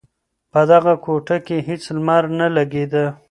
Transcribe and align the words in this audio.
په 0.51 0.61
دغه 0.71 0.93
کوټه 1.05 1.37
کې 1.45 1.57
هېڅ 1.67 1.83
لمر 1.95 2.23
نه 2.39 2.47
لگېده. 2.55 3.05